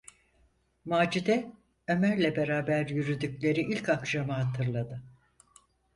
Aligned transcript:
Macide 0.85 1.51
Ömer’le 1.87 2.35
beraber 2.35 2.87
yürüdükleri 2.89 3.61
ilk 3.61 3.89
akşamı 3.89 4.33
hatırladı. 4.33 5.03